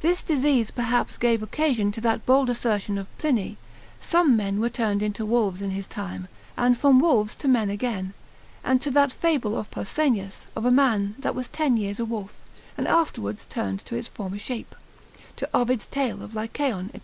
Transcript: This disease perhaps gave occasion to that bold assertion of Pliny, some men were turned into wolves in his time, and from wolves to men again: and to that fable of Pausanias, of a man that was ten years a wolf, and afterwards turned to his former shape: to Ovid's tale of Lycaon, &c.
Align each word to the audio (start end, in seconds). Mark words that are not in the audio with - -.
This 0.00 0.22
disease 0.22 0.70
perhaps 0.70 1.18
gave 1.18 1.42
occasion 1.42 1.90
to 1.90 2.00
that 2.02 2.24
bold 2.24 2.48
assertion 2.48 2.98
of 2.98 3.18
Pliny, 3.18 3.56
some 3.98 4.36
men 4.36 4.60
were 4.60 4.70
turned 4.70 5.02
into 5.02 5.26
wolves 5.26 5.60
in 5.60 5.70
his 5.70 5.88
time, 5.88 6.28
and 6.56 6.78
from 6.78 7.00
wolves 7.00 7.34
to 7.34 7.48
men 7.48 7.68
again: 7.68 8.14
and 8.62 8.80
to 8.80 8.92
that 8.92 9.10
fable 9.10 9.58
of 9.58 9.68
Pausanias, 9.72 10.46
of 10.54 10.66
a 10.66 10.70
man 10.70 11.16
that 11.18 11.34
was 11.34 11.48
ten 11.48 11.76
years 11.76 11.98
a 11.98 12.04
wolf, 12.04 12.36
and 12.78 12.86
afterwards 12.86 13.44
turned 13.44 13.80
to 13.86 13.96
his 13.96 14.06
former 14.06 14.38
shape: 14.38 14.72
to 15.34 15.48
Ovid's 15.52 15.88
tale 15.88 16.22
of 16.22 16.32
Lycaon, 16.36 16.92
&c. 16.94 17.00